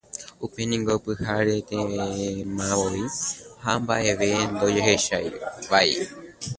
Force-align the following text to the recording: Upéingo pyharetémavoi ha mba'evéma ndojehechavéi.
Upéingo 0.45 0.93
pyharetémavoi 1.03 3.03
ha 3.63 3.71
mba'evéma 3.81 4.45
ndojehechavéi. 4.51 5.95